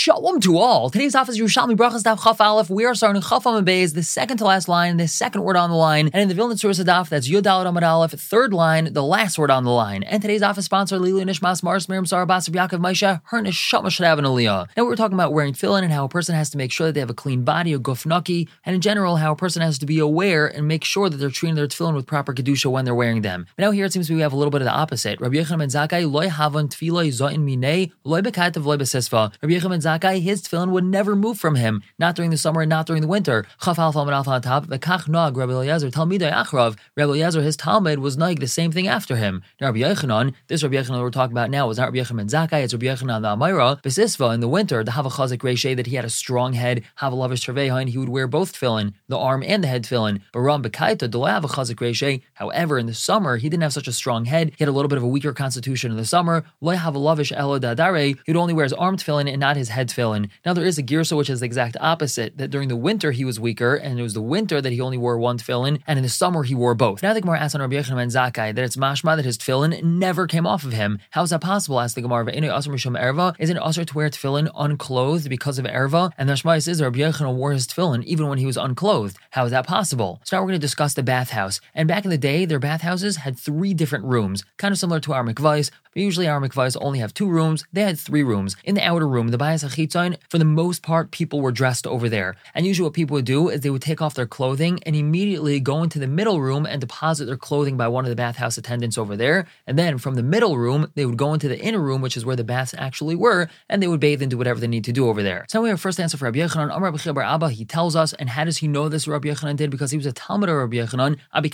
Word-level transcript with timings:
Shalom 0.00 0.40
to 0.40 0.56
all. 0.56 0.88
Today's 0.88 1.14
office 1.14 1.38
Yerushalmi 1.38 1.76
Brachos 1.76 2.04
Daf 2.04 2.24
Chaf 2.24 2.40
Aleph. 2.40 2.70
We 2.70 2.86
are 2.86 2.94
starting 2.94 3.20
Chaf 3.20 3.44
Amid 3.44 3.66
Beis, 3.66 3.92
the 3.92 4.02
second 4.02 4.38
to 4.38 4.46
last 4.46 4.66
line, 4.66 4.96
the 4.96 5.06
second 5.06 5.42
word 5.42 5.58
on 5.58 5.68
the 5.68 5.76
line, 5.76 6.08
and 6.14 6.22
in 6.22 6.28
the 6.28 6.34
Vilna 6.34 6.54
Tzuras 6.54 6.82
Daf, 6.82 7.10
that's 7.10 7.28
Yud 7.28 7.42
Dalet 7.42 7.66
Amid 7.66 7.84
Aleph, 7.84 8.12
third 8.12 8.54
line, 8.54 8.94
the 8.94 9.02
last 9.02 9.38
word 9.38 9.50
on 9.50 9.64
the 9.64 9.70
line. 9.70 10.02
And 10.04 10.22
today's 10.22 10.42
office 10.42 10.64
sponsor 10.64 10.96
Lilu 10.96 11.22
Nishmas 11.24 11.62
Mars 11.62 11.86
Miriam 11.86 12.06
Sarah 12.06 12.26
Basar 12.26 12.48
Yaakov 12.48 12.80
Maisha, 12.80 13.20
her 13.24 13.42
Neshama 13.42 13.90
should 13.90 14.06
have 14.06 14.18
an 14.18 14.24
Aliyah. 14.24 14.68
And 14.74 14.86
we 14.86 14.90
are 14.90 14.96
talking 14.96 15.12
about 15.12 15.34
wearing 15.34 15.52
tefillin 15.52 15.82
and 15.82 15.92
how 15.92 16.06
a 16.06 16.08
person 16.08 16.34
has 16.34 16.48
to 16.48 16.56
make 16.56 16.72
sure 16.72 16.86
that 16.86 16.94
they 16.94 17.00
have 17.00 17.10
a 17.10 17.14
clean 17.14 17.44
body, 17.44 17.74
a 17.74 17.78
gufnaki, 17.78 18.48
and 18.64 18.74
in 18.74 18.80
general 18.80 19.16
how 19.16 19.32
a 19.32 19.36
person 19.36 19.60
has 19.60 19.78
to 19.80 19.84
be 19.84 19.98
aware 19.98 20.46
and 20.46 20.66
make 20.66 20.82
sure 20.82 21.10
that 21.10 21.18
they're 21.18 21.28
treating 21.28 21.56
their 21.56 21.68
tefillin 21.68 21.94
with 21.94 22.06
proper 22.06 22.32
kedusha 22.32 22.70
when 22.70 22.86
they're 22.86 22.94
wearing 22.94 23.20
them. 23.20 23.44
But 23.54 23.64
now 23.64 23.70
here 23.70 23.84
it 23.84 23.92
seems 23.92 24.08
we 24.08 24.20
have 24.20 24.32
a 24.32 24.36
little 24.36 24.50
bit 24.50 24.62
of 24.62 24.66
the 24.66 24.72
opposite. 24.72 25.20
Rabbi 25.20 25.36
Yechon 25.36 25.58
Ben 25.58 25.68
Zakkai 25.68 26.10
loy 26.10 26.28
havan 26.28 26.70
tefillah 26.70 27.06
zayin 27.08 27.40
minei 27.40 27.92
loy 28.02 28.22
bekatav 28.22 28.64
loy 28.64 28.78
besesva. 28.78 29.30
Rabbi 29.42 29.52
Yechon 29.52 29.68
Ben 29.68 29.89
Zakkai 29.90 30.22
his 30.22 30.42
tefillin 30.42 30.70
would 30.70 30.84
never 30.84 31.16
move 31.16 31.38
from 31.38 31.56
him, 31.56 31.82
not 31.98 32.14
during 32.14 32.30
the 32.30 32.36
summer 32.36 32.60
and 32.60 32.70
not 32.70 32.86
during 32.86 33.02
the 33.02 33.08
winter. 33.08 33.44
Chaf 33.62 33.78
alpha 33.78 33.98
on 33.98 34.42
top. 34.42 34.66
V'kach 34.66 35.08
nog 35.08 35.36
Rabbi 35.36 35.52
Eliezer 35.52 35.90
Talmidei 35.90 36.32
achrav. 36.32 36.76
Rabbi 36.96 37.10
Eliezer 37.10 37.42
his 37.42 37.56
Talmud 37.56 37.98
was 37.98 38.16
naig 38.16 38.38
the 38.38 38.46
same 38.46 38.70
thing 38.70 38.86
after 38.86 39.16
him. 39.16 39.42
Rabbi 39.60 39.78
Yechonon, 39.78 40.34
this 40.46 40.62
Rabbi 40.62 40.76
Yechonon 40.76 41.00
we're 41.00 41.10
talking 41.10 41.32
about 41.32 41.50
now 41.50 41.66
was 41.66 41.78
not 41.78 41.86
Rabbi 41.86 41.98
Yechon 41.98 42.16
Ben 42.16 42.28
Zakkai, 42.28 42.62
it's 42.62 42.72
Rabbi 42.72 42.86
Yechonon 42.86 43.22
the 43.22 43.36
Amira. 43.36 43.82
Besisva 43.82 44.32
in 44.32 44.40
the 44.40 44.48
winter, 44.48 44.84
the 44.84 44.92
havachazik 44.92 45.38
reshe 45.38 45.74
that 45.74 45.86
he 45.86 45.96
had 45.96 46.04
a 46.04 46.10
strong 46.10 46.52
head, 46.52 46.84
havalavish 47.00 47.42
trevehain, 47.44 47.88
he 47.88 47.98
would 47.98 48.08
wear 48.08 48.28
both 48.28 48.52
tefillin, 48.52 48.92
the 49.08 49.18
arm 49.18 49.42
and 49.44 49.64
the 49.64 49.68
head 49.68 49.84
tefillin. 49.84 50.20
But 50.32 50.40
Ram 50.40 50.62
Bekaita 50.62 51.08
dolav 51.08 51.42
chazik 51.42 51.76
reshe. 51.76 52.22
However, 52.34 52.78
in 52.78 52.86
the 52.86 52.94
summer 52.94 53.38
he 53.38 53.48
didn't 53.48 53.62
have 53.64 53.72
such 53.72 53.88
a 53.88 53.92
strong 53.92 54.26
head. 54.26 54.50
He 54.50 54.56
had 54.60 54.68
a 54.68 54.72
little 54.72 54.88
bit 54.88 54.98
of 54.98 55.04
a 55.04 55.08
weaker 55.08 55.32
constitution 55.32 55.90
in 55.90 55.96
the 55.96 56.04
summer. 56.04 56.44
Loy 56.60 56.76
havalavish 56.76 57.32
elo 57.36 57.58
dadare. 57.58 58.16
He'd 58.26 58.36
only 58.36 58.54
wear 58.54 58.64
his 58.64 58.72
arm 58.72 58.96
tefillin 58.96 59.28
and 59.28 59.40
not 59.40 59.56
his 59.56 59.70
head 59.70 59.79
tefillin. 59.88 60.30
Now 60.44 60.52
there 60.52 60.64
is 60.64 60.78
a 60.78 60.82
girsa 60.82 61.16
which 61.16 61.30
is 61.30 61.40
the 61.40 61.46
exact 61.46 61.76
opposite. 61.80 62.38
That 62.38 62.50
during 62.50 62.68
the 62.68 62.76
winter 62.76 63.12
he 63.12 63.24
was 63.24 63.40
weaker, 63.40 63.74
and 63.74 63.98
it 63.98 64.02
was 64.02 64.14
the 64.14 64.22
winter 64.22 64.60
that 64.60 64.72
he 64.72 64.80
only 64.80 64.98
wore 64.98 65.18
one 65.18 65.38
tefillin, 65.38 65.80
and 65.86 65.98
in 65.98 66.02
the 66.02 66.08
summer 66.08 66.42
he 66.42 66.54
wore 66.54 66.74
both. 66.74 67.02
Now 67.02 67.14
the 67.14 67.20
Gemara 67.20 67.40
asks 67.40 67.54
on 67.54 67.60
Rabbi 67.60 67.76
Yechon 67.76 67.96
ben 67.96 68.08
Zakkai 68.08 68.54
that 68.54 68.64
it's 68.64 68.76
mashma 68.76 69.16
that 69.16 69.24
his 69.24 69.38
tefillin 69.38 69.82
never 69.82 70.26
came 70.26 70.46
off 70.46 70.64
of 70.64 70.72
him. 70.72 70.98
How 71.10 71.22
is 71.22 71.30
that 71.30 71.40
possible? 71.40 71.80
Asked 71.80 71.94
the 71.94 72.02
Gemara. 72.02 72.24
erva. 72.26 73.34
Isn't 73.38 73.56
it 73.56 73.62
also 73.62 73.84
to 73.84 73.94
wear 73.94 74.10
tefillin 74.10 74.50
unclothed 74.54 75.28
because 75.28 75.58
of 75.58 75.64
erva? 75.64 76.12
And 76.18 76.28
the 76.28 76.34
Shmai 76.34 76.62
says 76.62 76.82
Rabbi 76.82 76.98
Yechon 76.98 77.34
wore 77.34 77.52
his 77.52 77.66
tefillin 77.66 78.04
even 78.04 78.28
when 78.28 78.38
he 78.38 78.46
was 78.46 78.56
unclothed. 78.56 79.16
How 79.30 79.44
is 79.44 79.50
that 79.50 79.66
possible? 79.66 80.20
So 80.24 80.36
now 80.36 80.42
we're 80.42 80.48
going 80.48 80.60
to 80.60 80.66
discuss 80.66 80.94
the 80.94 81.02
bathhouse. 81.02 81.60
And 81.74 81.88
back 81.88 82.04
in 82.04 82.10
the 82.10 82.18
day, 82.18 82.44
their 82.44 82.58
bathhouses 82.58 83.16
had 83.16 83.38
three 83.38 83.74
different 83.74 84.04
rooms, 84.04 84.44
kind 84.56 84.72
of 84.72 84.78
similar 84.78 85.00
to 85.00 85.12
our 85.12 85.24
mikvahs, 85.24 85.70
but 85.92 86.02
usually 86.02 86.28
our 86.28 86.40
mikvahs 86.40 86.76
only 86.80 87.00
have 87.00 87.12
two 87.12 87.28
rooms. 87.28 87.64
They 87.72 87.82
had 87.82 87.98
three 87.98 88.22
rooms. 88.22 88.56
In 88.64 88.74
the 88.74 88.86
outer 88.86 89.08
room, 89.08 89.28
the 89.28 89.38
bayas 89.38 89.62
hachitzon, 89.70 90.16
for 90.28 90.38
the 90.38 90.44
most 90.44 90.82
part, 90.82 91.10
people 91.10 91.40
were 91.40 91.52
dressed 91.52 91.86
over 91.86 92.08
there. 92.08 92.36
And 92.54 92.66
usually 92.66 92.84
what 92.84 92.94
people 92.94 93.14
would 93.14 93.24
do 93.24 93.48
is 93.48 93.60
they 93.60 93.70
would 93.70 93.82
take 93.82 94.02
off 94.02 94.14
their 94.14 94.26
clothing 94.26 94.80
and 94.84 94.94
immediately 94.96 95.60
go 95.60 95.82
into 95.82 95.98
the 95.98 96.06
middle 96.06 96.40
room 96.40 96.66
and 96.66 96.80
deposit 96.80 97.26
their 97.26 97.36
clothing 97.36 97.76
by 97.76 97.88
one 97.88 98.04
of 98.04 98.10
the 98.10 98.16
bathhouse 98.16 98.58
attendants 98.58 98.98
over 98.98 99.16
there. 99.16 99.46
And 99.66 99.78
then 99.78 99.98
from 99.98 100.14
the 100.14 100.22
middle 100.22 100.56
room, 100.58 100.90
they 100.94 101.06
would 101.06 101.16
go 101.16 101.32
into 101.32 101.48
the 101.48 101.58
inner 101.58 101.80
room, 101.80 102.00
which 102.02 102.16
is 102.16 102.24
where 102.24 102.36
the 102.36 102.44
baths 102.44 102.74
actually 102.76 103.14
were, 103.14 103.48
and 103.68 103.82
they 103.82 103.88
would 103.88 104.00
bathe 104.00 104.22
and 104.22 104.30
do 104.30 104.38
whatever 104.38 104.60
they 104.60 104.66
need 104.66 104.84
to 104.84 104.92
do 104.92 105.08
over 105.08 105.22
there. 105.22 105.46
So 105.48 105.62
we 105.62 105.68
have 105.68 105.80
first 105.80 106.00
answer 106.00 106.16
for 106.16 106.26
Rabbi 106.26 106.38
Yechanan. 106.38 106.74
Amar 106.74 106.92
Bar 106.92 107.22
Abba, 107.22 107.50
he 107.50 107.64
tells 107.64 107.96
us, 107.96 108.12
and 108.14 108.30
how 108.30 108.44
does 108.44 108.58
he 108.58 108.68
know 108.68 108.88
this 108.88 109.06
Rabbi 109.06 109.28
Yechanan 109.28 109.56
did? 109.56 109.70
Because 109.70 109.90
he 109.90 109.96
was 109.96 110.06
a 110.06 110.12
Talmud 110.12 110.48
of 110.48 110.56
Rabbi 110.56 110.76
Yechanan. 110.76 111.18
Abi 111.32 111.50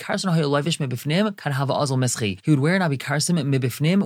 He 2.43 2.51
would 2.51 2.59
wear 2.59 2.75
an 2.75 2.81
Abi 2.81 2.97
Karsan 2.97 3.37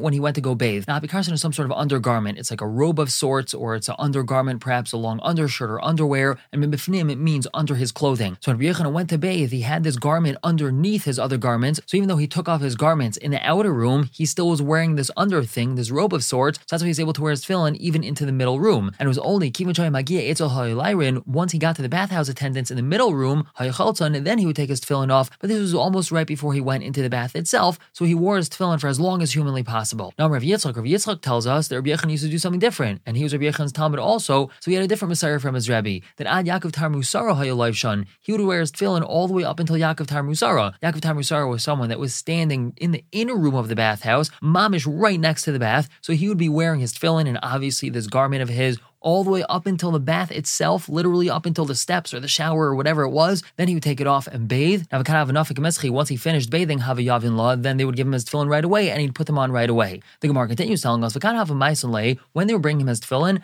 when 0.02 0.14
he 0.14 0.20
went 0.20 0.36
to 0.36 0.42
go 0.42 0.56
bathe. 0.56 0.86
Now, 0.88 1.00
Abikarsan 1.00 1.34
is 1.34 1.42
some 1.42 1.54
sort 1.54 1.66
of 1.66 1.72
undergarment. 1.78 2.38
It's 2.38 2.52
like 2.52 2.62
a 2.62 2.68
robe 2.68 3.00
of 3.00 3.12
sorts, 3.12 3.54
or 3.54 3.76
it's 3.76 3.90
an 3.90 3.96
undergarment, 4.02 4.60
perhaps 4.60 4.92
a 4.92 4.98
long 4.98 5.20
undershirt 5.24 5.70
or 5.70 5.84
underwear. 5.86 6.38
And 6.52 6.64
mibifnim, 6.64 7.12
it 7.12 7.18
means 7.18 7.48
under 7.54 7.76
his 7.76 7.92
clothing. 7.92 8.38
So 8.42 8.52
when 8.52 8.58
Rabbi 8.58 8.88
went 8.88 9.10
to 9.12 9.18
bathe, 9.18 9.52
he 9.52 9.62
had 9.62 9.84
this 9.84 9.96
garment 9.96 10.38
underneath 10.44 11.06
his 11.06 11.20
other 11.20 11.38
garments. 11.38 11.80
So 11.86 11.96
even 11.96 12.10
though 12.10 12.18
he 12.18 12.28
took 12.28 12.50
off 12.50 12.62
his 12.62 12.76
garments 12.76 13.18
in 13.18 13.32
the 13.32 13.48
outer 13.48 13.74
room, 13.74 14.10
he 14.12 14.26
still 14.26 14.50
was 14.50 14.62
wearing 14.62 14.96
this 14.96 15.12
under 15.16 15.44
thing, 15.44 15.76
this 15.76 15.92
robe 15.92 16.14
of 16.14 16.24
sorts. 16.24 16.60
So 16.60 16.66
that's 16.72 16.84
why 16.84 16.88
he's 16.88 17.00
able 17.00 17.14
to 17.14 17.22
wear 17.22 17.32
his 17.32 17.46
tefillin 17.46 17.76
even 17.78 18.04
into 18.04 18.26
the 18.26 18.32
middle 18.32 18.60
room. 18.60 18.92
And 19.00 19.06
it 19.06 19.10
was 19.10 19.20
only 19.20 19.52
Kivachoy 19.52 19.92
Magia 19.92 20.22
Etzel 20.30 20.50
Ha'ilayrin, 20.50 21.26
once 21.28 21.52
he 21.52 21.60
got 21.60 21.76
to 21.76 21.82
the 21.82 21.90
bathhouse 21.90 22.30
attendants 22.30 22.72
in 22.72 22.78
the 22.78 22.84
middle 22.84 23.14
room, 23.14 23.48
and 23.58 24.26
then 24.26 24.38
he 24.40 24.46
would 24.46 24.56
take 24.56 24.70
his 24.70 24.82
tefillin 24.82 25.12
off. 25.12 25.30
But 25.40 25.50
this 25.50 25.60
was 25.60 25.74
almost 25.74 26.12
right 26.12 26.28
before 26.28 26.54
he 26.54 26.62
went 26.62 26.84
into 26.84 27.02
the 27.02 27.10
bath 27.10 27.36
itself, 27.36 27.78
so 27.94 28.06
he 28.06 28.16
wore 28.16 28.38
his 28.38 28.50
tefillin 28.50 28.80
for 28.80 28.88
as 28.88 29.00
long 29.00 29.22
as 29.22 29.34
humanly 29.34 29.64
possible. 29.64 30.14
Now, 30.18 30.28
Rav 30.28 30.42
Yitzchak, 30.42 30.76
Rav 30.76 30.86
Yitzchak 30.86 31.22
tells 31.22 31.46
us 31.46 31.68
that 31.68 31.76
Rabbi 31.76 31.90
Yechon 31.90 32.12
used 32.12 32.24
to 32.24 32.30
do 32.30 32.38
something 32.38 32.60
different, 32.60 33.02
and 33.06 33.18
he 33.18 33.24
was 33.24 33.34
Rabbi 33.34 33.46
Yechon's 33.46 33.72
also, 34.00 34.50
so 34.60 34.72
he 34.72 34.74
had 34.74 34.84
a 34.84 34.88
different 34.88 35.10
Messiah 35.10 35.40
from 35.40 35.56
his 35.56 35.70
Rebbe. 35.70 36.06
That 36.18 36.28
Ad 36.28 36.46
Yaakov 36.46 36.72
Tar 36.72 36.90
Musara 36.90 37.36
Hayalav 37.36 38.06
he 38.22 38.32
would 38.32 38.42
wear 38.42 38.60
his 38.60 38.72
tefillin 38.72 39.04
all 39.04 39.28
the 39.28 39.34
way 39.34 39.44
up 39.44 39.60
until 39.60 39.76
Yaakov 39.76 40.08
Tar 40.08 40.24
Musara. 40.24 40.74
Yaakov 40.82 41.02
Tar 41.02 41.16
Musara 41.16 41.50
was 41.50 41.64
someone 41.64 41.90
that 41.90 42.00
was 42.00 42.14
standing 42.14 42.74
in 42.78 42.92
the 42.92 43.04
inner 43.12 43.36
room 43.36 43.56
of 43.56 43.68
the 43.68 43.76
bathhouse, 43.76 44.30
mamish 44.42 44.86
right 44.88 45.20
next 45.20 45.44
to 45.44 45.52
the 45.52 45.60
bath, 45.60 45.90
so 46.02 46.14
he 46.14 46.28
would 46.28 46.38
be 46.38 46.50
wearing 46.50 46.80
his 46.80 46.94
tefillin 46.94 47.28
and 47.28 47.40
obviously 47.44 47.90
this 47.90 48.08
garment 48.08 48.42
of 48.42 48.50
his 48.50 48.78
all 49.02 49.24
the 49.24 49.30
way 49.30 49.44
up 49.50 49.66
until 49.66 49.92
the 49.92 50.00
bath 50.00 50.32
itself, 50.32 50.88
literally 50.88 51.30
up 51.30 51.46
until 51.46 51.66
the 51.66 51.76
steps 51.76 52.14
or 52.14 52.20
the 52.20 52.28
shower 52.28 52.68
or 52.68 52.76
whatever 52.76 53.04
it 53.04 53.10
was. 53.10 53.44
Then 53.58 53.68
he 53.68 53.74
would 53.74 53.84
take 53.84 54.00
it 54.00 54.08
off 54.08 54.28
and 54.28 54.48
bathe. 54.48 54.86
Once 54.92 56.10
he 56.10 56.18
finished 56.18 56.50
bathing, 56.50 56.80
then 56.80 57.78
they 57.78 57.86
would 57.86 57.96
give 57.96 58.08
him 58.08 58.14
his 58.14 58.26
tefillin 58.26 58.48
right 58.48 58.64
away 58.64 58.92
and 58.92 59.02
he'd 59.02 59.16
put 59.16 59.28
them 59.28 59.38
on 59.38 59.52
right 59.52 59.70
away. 59.70 60.02
The 60.22 60.28
Gemara 60.28 60.48
continues 60.48 60.82
telling 60.82 61.04
us, 61.04 61.16
when 61.16 62.48
they 62.48 62.54
were 62.54 62.60
bringing 62.60 62.82
him 62.82 62.88
his 62.88 63.02
tefillin, 63.02 63.42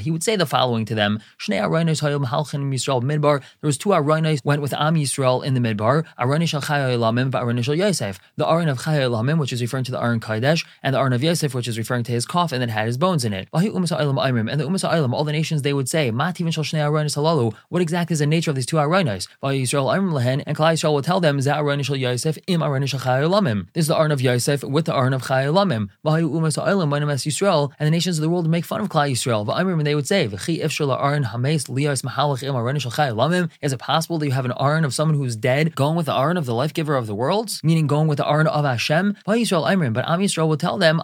he 0.00 0.10
would 0.10 0.24
say 0.24 0.36
the 0.36 0.46
following 0.46 0.84
to 0.84 0.94
them. 0.94 1.20
There 1.48 1.68
was 1.68 2.00
two 3.78 3.90
aronis 3.90 4.44
went 4.44 4.62
with 4.62 4.74
Am 4.74 4.94
Yisrael 4.94 5.44
in 5.44 5.54
the 5.54 5.60
midbar, 5.60 6.04
aronish 6.18 6.54
al 6.54 6.62
chayolamim, 6.62 7.30
aronish 7.30 7.68
al 7.68 7.74
Yosef. 7.74 8.18
The 8.36 8.46
aron 8.46 8.68
of 8.68 8.80
chayolamim, 8.80 9.38
which 9.38 9.52
is 9.52 9.62
referring 9.62 9.84
to 9.84 9.92
the 9.92 10.02
aron 10.02 10.20
Kaidesh, 10.20 10.66
and 10.82 10.94
the 10.94 10.98
aron 10.98 11.12
of 11.12 11.22
Yosef, 11.22 11.54
which 11.54 11.68
is 11.68 11.78
referring 11.78 12.04
to 12.04 12.12
his 12.12 12.26
coffin 12.26 12.60
that 12.60 12.70
had 12.70 12.86
his 12.86 12.98
bones 12.98 13.24
in 13.24 13.32
it. 13.32 13.48
And 14.48 14.60
the 14.60 14.64
Umasa 14.64 15.12
all 15.12 15.24
the 15.24 15.32
nations 15.32 15.62
they 15.62 15.72
would 15.72 15.88
say, 15.88 16.10
What 16.10 17.82
exactly 17.82 18.12
is 18.12 18.18
the 18.18 18.26
nature 18.26 18.50
of 18.50 18.56
these 18.56 18.66
two 18.66 18.76
aronis? 18.76 19.28
And 19.42 20.56
Klal 20.56 20.72
Yisrael 20.72 20.92
will 20.92 21.02
tell 21.02 21.20
them, 21.20 21.38
Yosef 21.40 22.38
im 22.46 22.60
This 23.72 23.82
is 23.82 23.88
the 23.88 23.96
Arn 23.96 24.12
of 24.12 24.20
Yosef 24.20 24.62
with 24.64 24.84
the 24.86 24.92
Arn 24.92 25.12
of 25.12 25.22
Chayalamim. 25.22 25.88
And 27.78 27.86
the 27.86 27.90
nations 27.90 28.18
of 28.18 28.22
the 28.22 28.28
world 28.28 28.48
make 28.48 28.64
fun 28.64 28.80
of 28.80 28.88
Klal 28.88 29.10
Yisrael. 29.10 29.46
And 29.50 29.86
they 29.86 29.94
would 29.94 30.06
say, 30.06 30.24
Is 33.62 33.72
it 33.72 33.78
possible 33.78 34.18
that 34.18 34.26
you 34.26 34.32
have 34.32 34.44
an 34.44 34.52
Arn 34.52 34.84
of 34.84 34.94
someone 34.94 35.16
who's 35.16 35.36
dead 35.36 35.74
going 35.74 35.96
with 35.96 36.06
the 36.06 36.12
Arn 36.12 36.36
of 36.36 36.46
the 36.46 36.54
life 36.54 36.72
giver 36.74 36.96
of 36.96 37.06
the 37.06 37.14
worlds? 37.14 37.60
Meaning 37.62 37.86
going 37.86 38.08
with 38.08 38.18
the 38.18 38.24
Arn 38.24 38.46
of 38.46 38.64
Hashem? 38.64 39.16
But 39.24 39.38
Am 39.38 39.44
Yisrael 40.20 40.48
will 40.48 40.56
tell 40.56 40.78
them, 40.78 41.02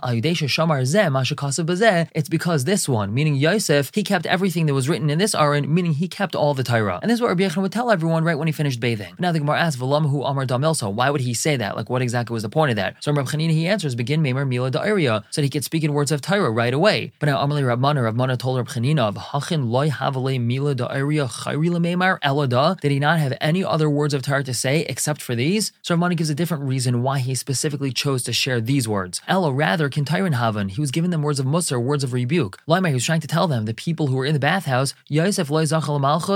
It's 2.15 2.29
because 2.29 2.65
this 2.65 2.89
one, 2.89 3.15
meaning 3.15 3.26
Yosef, 3.35 3.91
he 3.95 4.03
kept 4.03 4.27
everything 4.27 4.67
that 4.67 4.75
was 4.75 4.89
written 4.89 5.11
in 5.11 5.19
this 5.19 5.35
Aron, 5.35 5.73
meaning 5.73 5.95
he 5.95 6.09
kept 6.09 6.35
all 6.35 6.55
the 6.55 6.63
Torah. 6.63 6.99
And 7.03 7.11
this 7.11 7.17
is 7.17 7.21
what 7.21 7.29
Rabbi 7.29 7.45
Yechon 7.45 7.63
would 7.63 7.73
tell 7.73 7.91
everyone 7.91 8.25
right 8.25 8.37
when 8.37 8.47
he 8.47 8.53
finished 8.53 8.81
bathing. 8.81 9.15
Now 9.19 9.33
the 9.33 9.39
Gemara 9.41 9.61
asks, 9.61 9.81
V'lamahu 9.81 10.29
Amar 10.29 10.47
Damelso, 10.47 10.93
why 10.93 11.11
would 11.11 11.21
he 11.21 11.35
say 11.35 11.57
that? 11.57 11.77
Like 11.77 11.91
what 11.91 12.03
exactly 12.03 12.35
was 12.35 12.43
the 12.43 12.49
point 12.49 12.71
of 12.71 12.77
that? 12.77 13.03
So 13.03 13.13
Rabbi 13.13 13.29
Chanina, 13.31 13.51
he 13.51 13.67
answers, 13.67 13.95
begin 13.95 14.23
Memer 14.23 14.47
Mila 14.47 14.71
Da'aria, 14.71 15.25
so 15.31 15.43
he 15.43 15.49
could 15.49 15.65
speak 15.65 15.85
in 15.85 15.93
words 15.93 16.13
of 16.13 16.21
Torah 16.21 16.51
right 16.51 16.73
away. 16.73 17.13
But 17.19 17.27
now 17.27 17.45
Amalei 17.45 17.63
Rabmana, 17.63 18.13
Rabmana 18.13 18.39
told 18.39 18.59
Rabbi 18.59 18.71
Chanina, 18.71 19.15
V'hachin 19.15 19.69
loy 19.69 19.89
havale 19.89 20.41
Mila 20.41 20.75
Da'aria 20.75 21.29
chayri 21.29 21.69
lememar 21.69 22.19
elada, 22.21 22.79
did 22.81 22.91
he 22.91 22.99
not 22.99 23.19
have 23.19 23.37
any 23.41 23.65
other 23.65 23.91
words 23.91 24.15
of 24.15 24.23
Torah 24.23 24.45
to 24.45 24.55
say 24.55 24.81
except 24.89 25.23
for 25.23 25.35
these? 25.35 25.73
So 25.83 25.97
Rabmana 25.97 26.17
gives 26.17 26.31
a 26.31 26.35
different 26.35 26.65
reason 26.65 27.03
why 27.03 27.19
he 27.19 27.35
specifically 27.35 27.93
chose 27.93 28.23
to 28.25 28.33
share 28.33 28.61
these 28.61 28.87
words. 28.87 29.21
Ella, 29.27 29.53
rather, 29.53 29.89
Kintyron 29.89 30.35
Havan, 30.35 30.71
he 30.71 30.81
was 30.81 30.91
giving 30.91 31.11
them 31.11 31.23
words 31.23 31.41
of 31.41 31.47
Musar, 31.47 31.83
words 31.83 32.05
of 32.05 32.13
rebuke. 32.13 32.59
Laimar, 32.69 32.89
he 32.89 32.95
was 32.95 33.05
trying 33.05 33.16
to 33.21 33.29
tell 33.29 33.47
them, 33.47 33.65
the 33.65 33.75
people 33.75 34.07
who 34.09 34.17
were 34.17 34.27
in 34.27 34.33
the 34.35 34.39
bathhouse, 34.39 34.95
Yosef 35.09 35.51
loy 35.51 35.67
baruch 35.67 36.27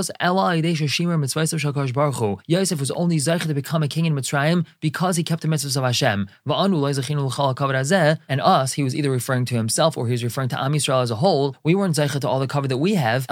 Yosef 2.47 2.81
was 2.81 2.91
only 2.93 3.17
zeich 3.17 3.47
to 3.47 3.55
become 3.55 3.83
a 3.83 3.89
king 3.89 4.07
in 4.07 4.15
Mitzrayim 4.15 4.67
because 4.81 5.17
he 5.17 5.25
kept 5.25 5.43
the 5.43 5.49
mitzvahs 5.49 5.77
of 5.77 5.85
Hashem. 5.85 6.29
And 8.29 8.41
us, 8.41 8.73
he 8.75 8.83
was 8.83 8.95
either 8.95 9.11
referring 9.11 9.45
to 9.47 9.55
himself 9.55 9.97
or 9.97 10.07
he 10.07 10.13
was 10.13 10.25
referring 10.25 10.49
to 10.51 10.61
Am 10.61 10.73
Yisrael 10.73 11.03
as 11.03 11.11
a 11.11 11.17
whole. 11.17 11.57
We 11.63 11.75
weren't 11.75 11.97
zeich 11.97 12.19
to 12.21 12.29
all 12.29 12.41
the 12.41 12.47
cover 12.47 12.69
that 12.69 12.79
we 12.79 12.95
have. 12.95 13.27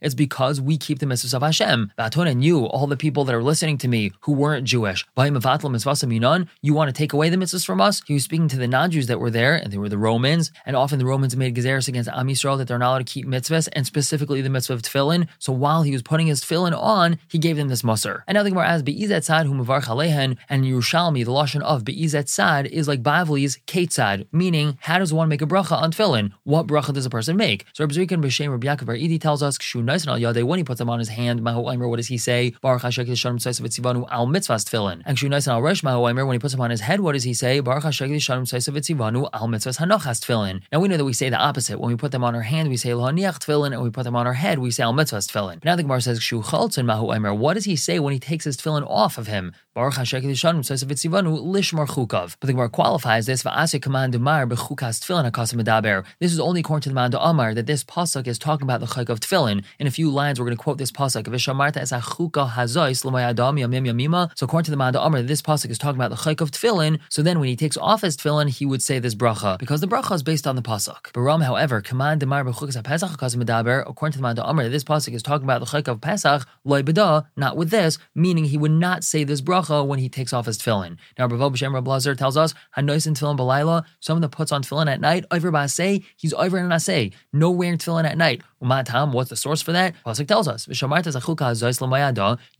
It's 0.00 0.14
because 0.14 0.60
we 0.60 0.78
keep 0.78 0.98
the 0.98 1.06
mitzvahs 1.06 1.34
of 1.34 1.42
Hashem. 1.42 1.92
And 1.98 2.44
you, 2.44 2.64
all 2.66 2.86
the 2.86 2.96
people 2.96 3.24
that 3.24 3.34
are 3.34 3.42
listening 3.42 3.78
to 3.78 3.88
me 3.88 4.12
who 4.20 4.32
weren't 4.32 4.64
Jewish, 4.64 5.06
you 5.16 6.74
want 6.74 6.88
to 6.88 6.92
take 6.92 7.12
away 7.12 7.28
the 7.28 7.36
mitzvahs 7.36 7.64
from 7.64 7.80
us? 7.80 8.02
He 8.06 8.14
was 8.14 8.24
speaking 8.24 8.48
to 8.48 8.56
the 8.56 8.68
non-Jews 8.68 9.06
that 9.06 9.20
were 9.20 9.30
there, 9.30 9.54
and 9.54 9.72
they 9.72 9.78
were 9.78 9.88
the 9.88 9.95
the 9.96 10.02
Romans, 10.02 10.52
and 10.66 10.76
often 10.76 10.98
the 10.98 11.06
Romans 11.06 11.36
made 11.36 11.54
gezeres 11.54 11.88
against 11.88 12.10
Am 12.10 12.26
Yisrael 12.26 12.58
that 12.58 12.68
they're 12.68 12.78
not 12.78 12.90
allowed 12.90 13.06
to 13.06 13.12
keep 13.12 13.26
mitzvahs, 13.26 13.68
and 13.72 13.86
specifically 13.86 14.42
the 14.42 14.50
mitzvah 14.50 14.74
of 14.74 14.82
tefillin. 14.82 15.26
So 15.38 15.52
while 15.52 15.82
he 15.82 15.92
was 15.92 16.02
putting 16.02 16.26
his 16.26 16.42
tefillin 16.42 16.76
on, 16.76 17.18
he 17.28 17.38
gave 17.38 17.56
them 17.56 17.68
this 17.68 17.82
musar. 17.82 18.22
And 18.26 18.36
now 18.36 18.42
the 18.42 18.50
Gemara 18.50 18.68
asks, 18.68 18.82
Be'izet 18.82 19.24
sad 19.24 19.46
hu 19.46 19.54
mavarch 19.54 19.84
alehen, 19.84 20.36
and 20.48 20.64
Yerushalmi, 20.64 21.24
the 21.24 21.30
lashon 21.30 21.62
of 21.62 21.84
Be'izet 21.84 22.28
sad 22.28 22.66
is 22.66 22.86
like 22.86 23.02
Bavli's 23.02 23.58
Ketzad, 23.66 24.26
meaning 24.32 24.78
how 24.82 24.98
does 24.98 25.12
one 25.12 25.28
make 25.28 25.42
a 25.42 25.46
bracha 25.46 25.80
on 25.80 25.92
tefillin? 25.92 26.32
What 26.44 26.66
bracha 26.66 26.92
does 26.92 27.06
a 27.06 27.10
person 27.10 27.36
make? 27.36 27.66
So 27.72 27.84
Rabbi 27.84 27.94
Zrikan 27.94 28.22
B'Shem 28.22 28.50
Rabbi 28.50 28.66
Yaakov 28.66 28.86
Bar 28.86 28.96
Idi 28.96 29.20
tells 29.20 29.42
us, 29.42 29.58
Kshu 29.58 29.80
al 29.88 30.18
yadeh, 30.18 30.44
when 30.44 30.58
he 30.58 30.64
puts 30.64 30.78
them 30.78 30.90
on 30.90 30.98
his 30.98 31.08
hand, 31.08 31.42
Mahu 31.42 31.62
what 31.88 31.96
does 31.96 32.08
he 32.08 32.18
say? 32.18 32.54
Baruch 32.60 32.82
HaShekil 32.82 33.16
Shalom 33.16 33.38
Tzivanu 33.38 34.06
al 34.10 34.26
mitzvahs 34.26 34.64
tefillin. 34.64 35.02
And 35.04 35.16
Kshu 35.16 35.48
al 35.48 35.62
Resh 35.62 35.82
Mahu 35.82 36.00
when 36.00 36.32
he 36.32 36.38
puts 36.38 36.52
them 36.52 36.60
on 36.60 36.70
his 36.70 36.80
head, 36.80 37.00
what 37.00 37.12
does 37.12 37.24
he 37.24 37.34
say? 37.34 37.60
Baruch 37.60 37.84
HaShekil 37.84 38.20
Shalom 38.20 38.44
Tzivanu 38.44 39.28
al 39.32 39.48
mitzvahs 39.48 39.78
hanochas 39.86 40.20
tefillin. 40.20 40.62
Now 40.72 40.80
we 40.80 40.88
know 40.88 40.96
that 40.96 41.04
we 41.04 41.12
say 41.12 41.30
the 41.30 41.36
opposite. 41.36 41.78
When 41.80 41.90
we 41.90 41.96
put 41.96 42.12
them 42.12 42.24
on 42.24 42.34
our 42.34 42.42
hand, 42.42 42.68
we 42.68 42.76
say 42.76 42.90
Lahaniach 42.90 43.38
tefillin, 43.38 43.72
and 43.72 43.82
we 43.82 43.90
put 43.90 44.04
them 44.04 44.16
on 44.16 44.26
our 44.26 44.34
head, 44.34 44.58
we 44.58 44.70
say 44.70 44.82
al 44.82 44.92
mitzvahs 44.92 45.30
tefillin. 45.30 45.54
But 45.54 45.64
now 45.64 45.76
the 45.76 45.82
Gemara 45.82 46.00
says, 46.00 46.20
Kshu 46.20 46.44
Chaltzin 46.44 46.86
Mahu 46.86 47.12
Aimer, 47.12 47.34
what 47.34 47.54
does 47.54 47.64
he 47.64 47.76
say 47.76 47.98
when 47.98 48.12
he 48.12 48.18
takes 48.18 48.44
his 48.44 48.56
tefillin 48.56 48.84
off 48.88 49.18
of 49.18 49.26
him? 49.26 49.52
Baruch 49.76 49.96
HaShekil 49.96 50.34
Shalom 50.34 50.62
Tzivanu 50.62 51.38
lishmar 51.44 51.86
chukav. 51.86 52.34
But 52.40 52.46
the 52.46 52.54
Gemara 52.54 52.70
qualifies 52.70 53.26
this, 53.26 53.42
Va'ase 53.42 53.82
command 53.82 54.14
Dumar 54.14 54.48
b'chukas 54.48 54.98
tefillin 54.98 55.30
hakasim 55.30 55.62
medaber. 55.62 56.02
This 56.18 56.32
is 56.32 56.40
only 56.40 56.60
according 56.60 56.84
to 56.84 56.88
the 56.88 56.94
man 56.94 57.12
Amar 57.12 57.52
that 57.52 57.66
this 57.66 57.84
pasuk 57.84 58.26
is 58.26 58.38
talking 58.38 58.62
about 58.62 58.80
the 58.80 58.86
chayk 58.86 59.10
of 59.10 59.20
tefillin. 59.20 59.62
In 59.78 59.86
a 59.86 59.90
few 59.90 60.08
lines, 60.08 60.40
we're 60.40 60.46
going 60.46 60.56
to 60.56 60.62
quote 60.62 60.78
this 60.78 60.90
pasuk. 60.90 61.24
Vishamarta 61.24 61.76
es 61.76 61.92
achuka 61.92 62.52
hazois 62.52 63.04
l'mayadam 63.04 63.60
yamim 63.60 63.86
yamima. 63.86 64.30
So 64.34 64.44
according 64.44 64.64
to 64.64 64.70
the 64.70 64.78
man 64.78 64.96
Amar, 64.96 65.20
this 65.20 65.42
pasuk 65.42 65.68
is 65.68 65.76
talking 65.76 66.00
about 66.00 66.08
the 66.08 66.16
chayk 66.16 66.40
of 66.40 66.52
tefillin. 66.52 66.98
So 67.10 67.22
then 67.22 67.38
when 67.38 67.50
he 67.50 67.54
takes 67.54 67.76
off 67.76 68.00
his 68.00 68.16
tefillin, 68.16 68.48
he 68.48 68.64
would 68.64 68.80
say 68.80 68.98
this 68.98 69.14
bracha 69.14 69.58
because 69.58 69.82
the 69.82 69.88
bracha 69.88 70.14
is 70.14 70.22
based 70.22 70.46
on 70.46 70.56
the 70.56 70.62
pasuk. 70.62 71.12
Baram, 71.12 71.44
however, 71.44 71.82
command 71.82 72.20
Demar 72.20 72.44
b'chukas 72.44 72.80
hapesach 72.82 73.14
hakasim 73.14 73.44
medaber. 73.44 73.82
According 73.86 74.12
to 74.12 74.18
the 74.20 74.22
man 74.22 74.38
Amar, 74.38 74.70
this 74.70 74.84
pasuk 74.84 75.12
is 75.12 75.22
talking 75.22 75.44
about 75.44 75.60
the 75.60 75.66
chayk 75.66 75.86
of 75.86 76.00
Pesach 76.00 76.46
loy 76.64 76.82
beda, 76.82 77.26
not 77.36 77.58
with 77.58 77.68
this, 77.68 77.98
meaning 78.14 78.46
he 78.46 78.56
would 78.56 78.70
not 78.70 79.04
say 79.04 79.22
this 79.22 79.42
bracha 79.42 79.65
when 79.68 79.98
he 79.98 80.08
takes 80.08 80.32
off 80.32 80.46
his 80.46 80.58
tefillin. 80.58 80.96
Now, 81.18 81.26
Rav 81.26 81.52
B'Shem 81.52 81.72
Rav 81.72 81.86
Lazar 81.86 82.14
tells 82.14 82.36
us 82.36 82.54
hanois 82.76 83.06
in 83.06 83.14
tefillin 83.14 83.38
b'layla. 83.38 83.84
Someone 84.00 84.22
that 84.22 84.30
puts 84.30 84.52
on 84.52 84.62
tefillin 84.62 84.88
at 84.90 85.00
night, 85.00 85.24
over 85.30 85.68
say 85.68 86.04
he's 86.16 86.32
over 86.34 86.58
in 86.58 86.70
an 86.70 87.12
No 87.32 87.50
wearing 87.50 87.78
tefillin 87.78 88.04
at 88.04 88.18
night. 88.18 88.42
Umatam, 88.62 89.12
what's 89.12 89.28
the 89.28 89.36
source 89.36 89.60
for 89.60 89.72
that? 89.72 89.94
Pasuk 90.04 90.26
tells 90.26 90.48
us, 90.48 90.66
You 90.66 90.74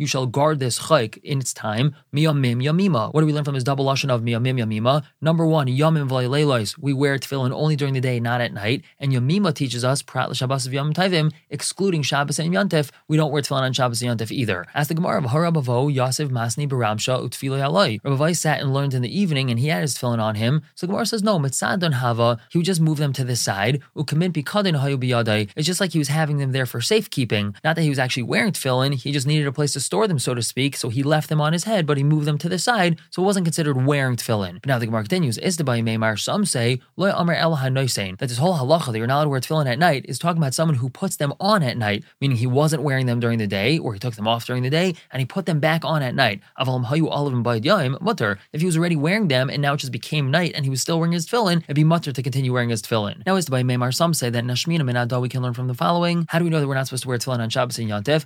shall 0.06 0.26
guard 0.26 0.58
this 0.58 0.78
chayk 0.78 1.16
in 1.22 1.40
its 1.40 1.54
time. 1.54 1.94
Miyamim 2.14 2.62
yamima. 2.62 3.12
What 3.14 3.20
do 3.20 3.26
we 3.26 3.32
learn 3.32 3.44
from 3.44 3.54
this 3.54 3.64
double 3.64 3.86
lashon 3.86 4.10
of 4.10 4.20
miyamim 4.20 4.60
yamima? 4.60 5.04
Number 5.22 5.46
one, 5.46 5.68
yamim 5.68 6.08
v'leilos. 6.08 6.76
We 6.78 6.92
wear 6.92 7.18
tefillin 7.18 7.50
only 7.50 7.76
during 7.76 7.94
the 7.94 8.00
day, 8.00 8.20
not 8.20 8.42
at 8.42 8.52
night. 8.52 8.84
And 8.98 9.12
yamima 9.12 9.54
teaches 9.54 9.84
us 9.84 10.02
prat 10.02 10.28
l'shabbos 10.30 10.66
of 10.66 10.72
tavim, 10.72 11.32
excluding 11.48 12.02
Shabbos 12.02 12.38
and 12.38 12.52
Yontif. 12.52 12.90
We 13.08 13.16
don't 13.16 13.32
wear 13.32 13.40
tefillin 13.42 13.62
on 13.62 13.72
Shabbos 13.72 14.02
and 14.02 14.18
Yontif 14.20 14.30
either. 14.30 14.66
As 14.74 14.88
the 14.88 14.94
Gemara 14.94 15.18
of 15.18 15.24
Harabavo, 15.30 15.92
Yosef 15.92 16.28
Masni 16.28 16.68
Baramsha 16.96 17.22
Utfilo 17.22 17.58
Yaloi. 17.58 18.00
Rabbi 18.02 18.32
sat 18.32 18.60
and 18.60 18.72
learned 18.72 18.94
in 18.94 19.02
the 19.02 19.20
evening, 19.20 19.50
and 19.50 19.58
he 19.58 19.68
had 19.68 19.82
his 19.82 19.94
tefillin 19.94 20.18
on 20.18 20.34
him. 20.34 20.62
So 20.74 20.86
Gemara 20.86 21.06
says 21.06 21.22
no, 21.22 21.38
mitzadon 21.38 21.94
hava. 21.94 22.38
He 22.50 22.58
would 22.58 22.66
just 22.66 22.80
move 22.80 22.98
them 22.98 23.12
to 23.14 23.24
the 23.24 23.36
side. 23.36 23.82
Ukamin 23.96 24.32
bikadin 24.32 24.80
hayu. 24.80 25.50
It's 25.56 25.66
just 25.66 25.80
like 25.80 25.92
he 25.92 25.98
was 25.98 26.08
having 26.08 26.38
them 26.38 26.52
there 26.52 26.66
for 26.66 26.80
safekeeping. 26.80 27.54
Not 27.62 27.76
that 27.76 27.82
he 27.82 27.88
was 27.88 27.98
actually 27.98 28.24
wearing 28.24 28.52
tefillin, 28.52 28.94
he 28.94 29.12
just 29.12 29.26
needed 29.26 29.46
a 29.46 29.52
place 29.52 29.72
to 29.74 29.80
store 29.80 30.08
them, 30.08 30.18
so 30.18 30.34
to 30.34 30.42
speak, 30.42 30.76
so 30.76 30.88
he 30.88 31.02
left 31.02 31.28
them 31.28 31.40
on 31.40 31.52
his 31.52 31.64
head, 31.64 31.86
but 31.86 31.96
he 31.96 32.02
moved 32.02 32.26
them 32.26 32.38
to 32.38 32.48
the 32.48 32.58
side, 32.58 32.98
so 33.10 33.22
it 33.22 33.26
wasn't 33.26 33.46
considered 33.46 33.86
wearing 33.86 34.16
tefillin. 34.16 34.54
But 34.54 34.66
now 34.66 34.78
the 34.78 34.86
Gemara 34.86 35.02
continues, 35.02 35.38
Isdabai 35.38 35.82
Meimar, 35.82 36.18
some 36.18 36.44
say, 36.44 36.80
Lo 36.96 37.10
Amr 37.12 37.34
El 37.34 37.54
that 37.56 38.16
this 38.20 38.38
whole 38.38 38.56
halacha 38.56 38.92
that 38.92 38.98
you're 38.98 39.06
not 39.06 39.16
allowed 39.16 39.24
to 39.24 39.30
wear 39.30 39.40
tefillin 39.40 39.66
at 39.66 39.78
night 39.78 40.06
is 40.08 40.18
talking 40.18 40.38
about 40.38 40.54
someone 40.54 40.76
who 40.76 40.88
puts 40.88 41.16
them 41.16 41.32
on 41.40 41.62
at 41.62 41.76
night, 41.76 42.04
meaning 42.20 42.36
he 42.36 42.46
wasn't 42.46 42.82
wearing 42.82 43.06
them 43.06 43.20
during 43.20 43.38
the 43.38 43.46
day, 43.46 43.78
or 43.78 43.92
he 43.92 43.98
took 43.98 44.14
them 44.14 44.28
off 44.28 44.46
during 44.46 44.62
the 44.62 44.70
day, 44.70 44.94
and 45.10 45.20
he 45.20 45.26
put 45.26 45.46
them 45.46 45.60
back 45.60 45.84
on 45.84 46.02
at 46.02 46.14
night. 46.14 46.40
Avalam 46.58 46.85
Hayu 46.86 47.10
Olavim 47.10 47.42
Yaim, 47.44 48.00
mutter. 48.00 48.38
If 48.52 48.60
he 48.60 48.66
was 48.66 48.76
already 48.76 48.96
wearing 48.96 49.28
them 49.28 49.50
and 49.50 49.60
now 49.60 49.74
it 49.74 49.78
just 49.78 49.92
became 49.92 50.30
night 50.30 50.52
and 50.54 50.64
he 50.64 50.70
was 50.70 50.80
still 50.80 50.98
wearing 50.98 51.12
his 51.12 51.26
tefillin, 51.26 51.58
it'd 51.64 51.76
be 51.76 51.84
mutter 51.84 52.12
to 52.12 52.22
continue 52.22 52.52
wearing 52.52 52.70
his 52.70 52.82
tefillin. 52.82 53.24
Now, 53.26 53.36
Isdabai 53.36 53.64
Meimar, 53.64 53.94
some 53.94 54.14
say 54.14 54.30
that 54.30 54.44
Nashmina 54.44 54.80
Minada 54.80 55.20
we 55.20 55.28
can 55.28 55.42
learn 55.42 55.54
from 55.54 55.66
the 55.66 55.74
following. 55.74 56.26
How 56.28 56.38
do 56.38 56.44
we 56.44 56.50
know 56.50 56.60
that 56.60 56.68
we're 56.68 56.74
not 56.74 56.86
supposed 56.86 57.02
to 57.02 57.08
wear 57.08 57.18
tefillin 57.18 57.40
on 57.40 57.50
Shabbos 57.50 57.78
and 57.78 57.90
Yantif? 57.90 58.24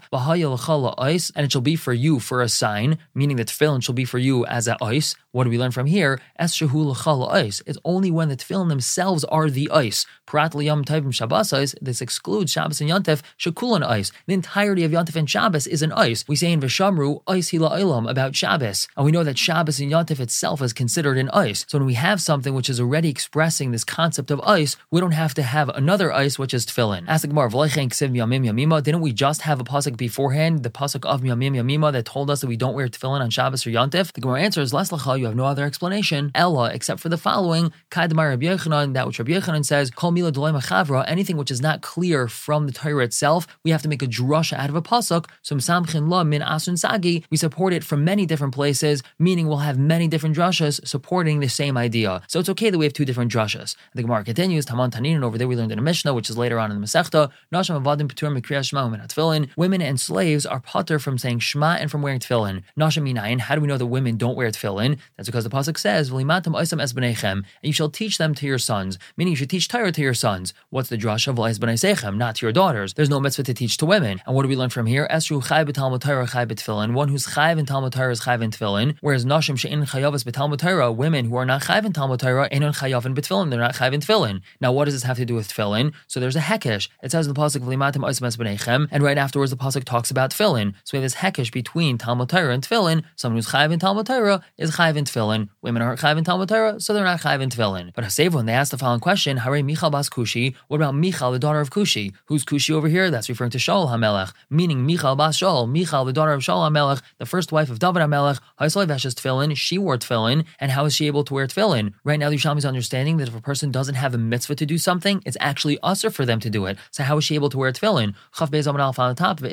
And 1.35 1.45
it 1.45 1.53
shall 1.53 1.61
be 1.61 1.77
for 1.77 1.93
you 1.93 2.19
for 2.19 2.43
a 2.43 2.49
sign, 2.49 2.99
meaning 3.15 3.37
that 3.37 3.49
tefillin 3.49 3.83
shall 3.83 3.95
be 3.95 4.05
for 4.05 4.19
you 4.19 4.47
as 4.47 4.69
a 4.69 4.77
ice. 4.83 5.15
What 5.33 5.45
do 5.45 5.51
we 5.51 5.59
learn 5.59 5.71
from 5.71 5.87
here? 5.87 6.21
Es 6.37 6.61
ice. 6.61 7.63
It's 7.65 7.79
only 7.85 8.11
when 8.11 8.29
the 8.29 8.37
tefillin 8.37 8.69
themselves 8.69 9.23
are 9.25 9.49
the 9.49 9.71
ice. 9.71 10.05
Prat 10.27 10.55
liyam 10.55 10.85
taivim 10.85 11.15
Shabbos 11.15 11.53
ice. 11.53 11.75
This 11.81 12.01
excludes 12.03 12.51
Shabbos 12.51 12.81
and 12.81 12.91
Yantif. 12.91 13.23
Shakulan 13.39 13.85
ice. 13.87 14.11
The 14.27 14.35
entirety 14.35 14.83
of 14.83 14.91
Yantif 14.91 15.15
and 15.15 15.31
Shabbos 15.31 15.69
is 15.69 15.83
an 15.83 15.93
ice. 15.93 16.25
We 16.27 16.35
say 16.35 16.51
in 16.51 16.61
Vishamru 16.61 17.23
ice 17.29 17.53
hila 17.53 17.79
ilam 17.81 18.11
about 18.11 18.35
Shabbos, 18.35 18.89
and 18.97 19.07
we 19.07 19.13
know 19.13 19.23
that 19.23 19.39
Shabbos 19.39 19.79
and 19.79 19.93
Yantif 19.93 20.19
itself 20.19 20.61
is 20.63 20.73
considered 20.73 21.17
an 21.17 21.31
ice. 21.31 21.65
So 21.69 21.79
when 21.79 21.87
we 21.87 21.95
have 21.95 22.21
something 22.21 22.53
which 22.53 22.69
is 22.69 22.81
already 22.81 23.09
expressing 23.09 23.71
this 23.71 23.85
concept 23.85 24.33
of 24.33 24.41
ice, 24.41 24.77
we 24.91 25.01
don't 25.01 25.13
have 25.13 25.35
to 25.35 25.43
have 25.43 25.69
another 25.69 26.13
ice 26.13 26.41
which 26.41 26.53
is 26.53 26.67
tefillin. 26.67 27.05
Ask 27.07 27.23
the 27.23 27.29
Gemara. 27.29 28.83
Didn't 28.83 29.01
we 29.01 29.13
just 29.13 29.43
have 29.43 29.61
a 29.61 29.65
pasuk 29.65 29.97
beforehand, 29.97 30.65
the 30.65 30.71
pasuk 30.71 31.05
of 31.07 31.21
Yamim 31.21 31.55
Yamima, 31.55 31.93
that 31.93 32.05
told 32.05 32.31
us 32.31 32.41
that 32.41 32.49
we 32.49 32.57
don't 32.57 32.75
wear 32.75 32.89
tefillin 32.89 33.21
on 33.21 33.31
Shabbos 33.31 33.65
or 33.65 33.71
Yontif? 33.71 34.13
The 34.13 34.21
Gemara 34.21 34.41
answers, 34.43 34.73
you 35.21 35.27
have 35.27 35.37
no 35.37 35.45
other 35.45 35.65
explanation, 35.65 36.31
Ella, 36.35 36.71
except 36.73 37.01
for 37.01 37.09
the 37.09 37.17
following, 37.17 37.73
Kadmar 37.91 38.31
Rabbi 38.31 38.47
Yechanan, 38.47 38.95
that 38.95 39.07
which 39.07 39.19
Rabbi 39.19 39.33
Yechanan 39.33 39.65
says, 39.65 39.91
Kol 39.91 40.11
Mila 40.11 40.33
Machavra, 40.33 41.05
anything 41.07 41.37
which 41.37 41.51
is 41.51 41.61
not 41.61 41.83
clear 41.83 42.27
from 42.27 42.67
the 42.67 42.73
Torah 42.73 43.05
itself, 43.05 43.47
we 43.65 43.71
have 43.71 43.83
to 43.83 43.89
make 43.89 44.03
a 44.03 44.07
drusha 44.07 44.57
out 44.57 44.71
of 44.71 44.77
a 44.77 44.83
pasuk. 44.83 45.27
So 45.43 45.55
Msamchin 45.55 46.27
Min 46.27 46.43
Asun 46.43 46.79
Sagi, 46.79 47.25
we 47.31 47.37
support 47.37 47.73
it 47.73 47.85
from 47.85 48.05
many 48.05 48.27
different 48.27 48.55
places, 48.55 49.03
meaning 49.19 49.47
we'll 49.47 49.59
have 49.59 49.79
many 49.79 50.09
different 50.09 50.37
drushas 50.37 50.85
supporting 50.87 51.41
the 51.41 51.49
same 51.49 51.77
idea. 51.77 52.23
So 52.27 52.41
it's 52.41 52.49
okay 52.49 52.71
that 52.71 52.79
we 52.79 52.85
have 52.85 52.93
two 52.93 53.05
different 53.05 53.31
drushas. 53.31 53.77
The 53.95 54.03
Gemara 54.03 54.25
continues, 54.25 54.65
Taman 54.65 54.91
Tanin, 54.91 55.23
over 55.23 55.39
there 55.39 55.49
we 55.49 55.57
learned 55.57 55.73
in 55.73 55.79
a 55.79 55.83
Mishnah, 55.83 56.15
which 56.15 56.31
is 56.31 56.39
later 56.39 56.59
on 56.59 56.71
in 56.71 56.81
the 56.81 56.87
Masechta, 56.87 57.31
Nasham 57.53 57.83
Avadim 57.83 58.09
Petur 58.09 58.31
Tefillin. 58.41 59.51
Women 59.57 59.83
and 59.83 60.01
slaves 60.01 60.47
are 60.47 60.61
potter 60.61 60.99
from 60.99 61.19
saying 61.19 61.41
Shema 61.41 61.77
and 61.77 61.91
from 61.91 62.03
wearing 62.03 62.21
tefillin. 62.21 62.63
Nasham 62.79 63.11
Minayin. 63.11 63.41
How 63.41 63.55
do 63.55 63.61
we 63.61 63.67
know 63.67 63.77
that 63.77 63.87
women 63.87 64.17
don't 64.17 64.37
wear 64.37 64.51
tefillin? 64.51 64.99
That's 65.21 65.29
because 65.29 65.45
the 65.45 65.51
pasuk 65.51 65.77
says, 65.77 66.11
"V'limatam 66.11 66.55
oisam 66.59 66.81
es 66.81 66.95
and 67.25 67.45
you 67.61 67.75
shall 67.75 67.91
teach 67.91 68.17
them 68.17 68.35
to 68.37 68.47
your 68.47 68.57
sons. 68.57 68.99
Meaning, 69.19 69.33
you 69.33 69.37
should 69.37 69.51
teach 69.51 69.69
Torah 69.69 69.93
to 69.93 70.01
your 70.01 70.15
sons. 70.15 70.55
What's 70.71 70.89
the 70.89 70.97
drasha 70.97 71.37
v'leis 71.37 71.59
b'neisechem? 71.59 72.17
Not 72.17 72.37
to 72.37 72.47
your 72.47 72.53
daughters. 72.53 72.95
There's 72.95 73.11
no 73.11 73.21
mitzvah 73.21 73.43
to 73.43 73.53
teach 73.53 73.77
to 73.77 73.85
women. 73.85 74.23
And 74.25 74.35
what 74.35 74.45
do 74.45 74.49
we 74.49 74.57
learn 74.57 74.71
from 74.71 74.87
here? 74.87 75.07
Esru 75.11 75.47
chay 75.47 75.63
b'talmud 75.71 76.01
Torah 76.01 76.27
chay 76.27 76.47
b'tefillin. 76.47 76.95
One 76.95 77.09
who's 77.09 77.27
chayv 77.27 77.59
in 77.59 77.67
Talmud 77.67 77.93
Torah 77.93 78.13
is 78.13 78.23
chayv 78.23 78.41
in. 78.41 78.97
Whereas 79.03 79.27
nashim 79.27 79.59
she'in 79.59 79.85
chayavas 79.85 80.25
b'talmud 80.25 80.59
Torah, 80.59 80.91
women 80.91 81.27
who 81.27 81.37
are 81.37 81.45
not 81.45 81.65
chayv 81.65 81.85
in 81.85 81.93
Talmud 81.93 82.21
Torah, 82.21 82.49
ain't 82.51 82.65
chayav 82.65 83.05
in 83.05 83.15
b'tefillin. 83.15 83.51
They're 83.51 83.61
not 83.61 83.75
chayv 83.75 83.93
in. 83.93 84.41
Now, 84.59 84.73
what 84.73 84.87
does 84.87 84.95
this 84.95 85.03
have 85.03 85.19
to 85.19 85.27
do 85.27 85.35
with 85.35 85.49
tefillin? 85.49 85.93
So 86.07 86.19
there's 86.19 86.37
a 86.37 86.41
hekesh. 86.41 86.89
It 87.03 87.11
says 87.11 87.27
in 87.27 87.35
the 87.35 87.39
pasuk 87.39 87.61
v'limatam 87.61 88.09
oisam 88.09 88.27
es 88.27 88.89
and 88.91 89.03
right 89.03 89.19
afterwards 89.19 89.51
the 89.51 89.59
pasuk 89.59 89.85
talks 89.85 90.11
about 90.11 90.31
tefillin. 90.31 90.73
So 90.85 90.97
we 90.97 91.03
have 91.03 91.05
this 91.05 91.17
hekesh 91.17 91.53
between 91.53 91.99
Talmud 91.99 92.31
Torah 92.31 92.55
and 92.55 92.67
tefillin. 92.67 93.05
Someone 93.17 93.37
who's 93.37 93.49
chayv 93.49 93.71
in 93.71 93.79
Talmud 93.79 94.07
Torah 94.07 94.43
is 94.57 94.77
chayv 94.77 94.97
in 94.97 95.05
tefillin. 95.11 95.49
Women 95.63 95.83
are 95.83 95.97
chayv 95.97 96.17
in 96.17 96.25
Talmud 96.25 96.49
Torah, 96.49 96.81
so 96.81 96.93
they're 96.93 97.05
not 97.05 97.21
chayv 97.21 97.41
in 97.41 97.51
tefillin. 97.51 97.93
But 97.95 98.33
when 98.33 98.47
they 98.47 98.53
asked 98.53 98.71
the 98.71 98.79
following 98.79 99.01
question, 99.01 99.39
Hare 99.39 99.63
Michal 99.63 99.91
bas 99.91 100.09
Kushi, 100.09 100.55
what 100.69 100.77
about 100.77 100.95
Michal, 100.95 101.33
the 101.33 101.39
daughter 101.39 101.61
of 101.61 101.71
Kushi? 101.71 102.13
Who's 102.27 102.45
Kushi 102.45 102.73
over 102.73 102.89
here? 102.89 103.11
That's 103.11 103.29
referring 103.29 103.51
to 103.51 103.59
Shaul 103.59 103.89
HaMelech, 103.89 104.33
meaning 104.49 104.87
Michal 104.87 105.17
bas 105.17 105.37
Shaul. 105.39 105.71
Michal, 105.71 106.05
the 106.05 106.13
daughter 106.13 106.33
of 106.33 106.43
Shaul 106.43 106.71
HaMelech, 106.71 107.03
the 107.19 107.27
first 107.27 107.53
wife 107.53 107.71
of 107.71 107.79
David 107.79 108.03
HaMelech, 108.03 108.41
Haisalai 108.61 108.87
Veshes 108.87 109.15
tefillin, 109.15 109.57
she 109.57 109.79
wore 109.79 109.99
tefillin, 109.99 110.45
and 110.59 110.71
how 110.71 110.85
is 110.85 110.95
she 110.95 111.07
able 111.07 111.25
to 111.25 111.35
wear 111.35 111.47
tefillin? 111.47 111.95
Right 112.05 112.19
now, 112.19 112.31
the 112.31 112.37
Yerushalmi 112.37 112.59
is 112.59 112.65
understanding 112.65 113.17
that 113.19 113.29
if 113.29 113.37
a 113.37 113.41
person 113.41 113.71
doesn't 113.71 113.97
have 113.97 114.15
a 114.15 114.19
mitzvah 114.19 114.55
to 114.57 114.67
do 114.67 114.79
something, 114.79 115.23
it's 115.27 115.37
actually 115.41 115.79
usher 115.83 116.11
for 116.11 116.25
them 116.25 116.41
to 116.41 116.51
do 116.51 116.67
it. 116.67 116.79
So 116.91 117.03
how 117.03 117.19
is 117.19 117.25
she 117.25 117.35
able 117.35 117.51
to 117.51 117.59
wear 117.59 117.73
tefillin? 117.73 118.15
Chav 118.35 118.51
Bez 118.51 118.67
on 118.67 118.77
the 118.77 119.15
top, 119.15 119.39
the 119.41 119.49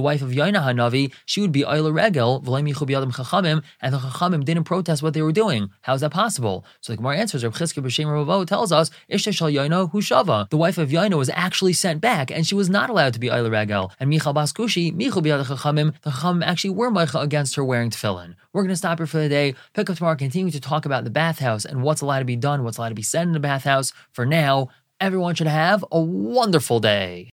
wife 0.00 0.22
of 0.22 0.30
Yaina 0.30 0.62
Hanavi, 0.62 1.12
she 1.24 1.40
would 1.40 1.52
be 1.52 1.62
Oila 1.62 1.92
Regel, 1.92 2.40
and 3.80 3.94
the 3.94 3.98
Chachamim 3.98 4.44
didn't 4.44 4.64
protest 4.64 5.02
what 5.02 5.14
they 5.14 5.22
were 5.22 5.32
doing. 5.32 5.70
How 5.82 5.94
is 5.94 6.00
that 6.00 6.10
possible? 6.10 6.64
So 6.80 6.92
the 6.92 6.96
Gemara 6.96 7.18
answers, 7.18 7.44
Reb 7.44 7.54
Chizkiah 7.54 7.84
B'Shem 7.84 8.10
Ravo 8.10 8.44
tells 8.44 8.72
us, 8.72 8.90
Ishta 9.10 9.34
Shal 9.34 9.50
Yaina 9.50 9.90
Hushava. 9.92 10.48
The 10.50 10.56
wife 10.56 10.78
of 10.78 10.90
Yaina 10.90 11.16
was 11.16 11.30
actually 11.30 11.72
sent 11.72 12.00
back, 12.00 12.30
and 12.30 12.46
she 12.46 12.54
was 12.54 12.70
not 12.70 12.90
allowed 12.90 13.14
to 13.14 13.20
be 13.20 13.28
Oila 13.28 13.50
Regel. 13.50 13.92
And 14.00 14.10
Michal 14.10 14.34
Baskushi, 14.34 14.94
Michal 14.94 15.22
B'Yad 15.22 15.44
Chachamim, 15.44 15.94
the 16.02 16.10
Chachamim 16.10 16.44
actually 16.44 16.70
were 16.70 16.90
Meicha 16.90 17.22
against 17.22 17.56
her 17.56 17.64
wearing 17.64 17.90
tefillin. 17.90 18.34
We're 18.52 18.62
going 18.62 18.70
to 18.70 18.76
stop 18.76 18.98
here 18.98 19.06
for 19.06 19.18
the 19.18 19.28
day, 19.28 19.54
pick 19.74 19.90
up 19.90 19.96
tomorrow, 19.96 20.16
continue 20.16 20.50
to 20.50 20.60
talk 20.60 20.86
about 20.86 21.04
the 21.04 21.10
bathhouse 21.10 21.64
and 21.64 21.82
what's 21.82 22.00
allowed 22.00 22.20
to 22.20 22.24
be 22.24 22.36
done, 22.36 22.64
what's 22.64 22.78
allowed 22.78 22.90
to 22.90 22.94
be 22.94 23.02
said 23.02 23.26
in 23.26 23.32
the 23.32 23.40
bathhouse. 23.40 23.92
For 24.12 24.24
now, 24.24 24.68
everyone 25.00 25.34
should 25.34 25.46
have 25.46 25.84
a 25.92 26.00
wonderful 26.00 26.80
day. 26.80 27.24